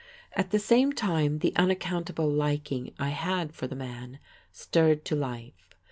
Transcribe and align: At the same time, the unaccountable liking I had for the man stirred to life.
At 0.33 0.49
the 0.49 0.57
same 0.57 0.93
time, 0.93 1.37
the 1.41 1.55
unaccountable 1.55 2.27
liking 2.27 2.91
I 2.97 3.09
had 3.09 3.53
for 3.53 3.67
the 3.67 3.75
man 3.75 4.17
stirred 4.51 5.05
to 5.05 5.15
life. 5.15 5.69